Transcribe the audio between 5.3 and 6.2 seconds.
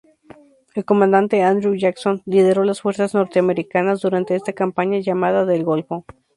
"del Golfo".